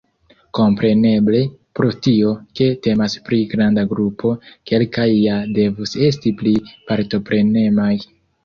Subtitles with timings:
[0.59, 1.41] Kompreneble,
[1.79, 4.33] pro tio, ke temas pri granda grupo,
[4.73, 6.59] kelkaj ja devus esti pli
[6.91, 7.93] partoprenemaj.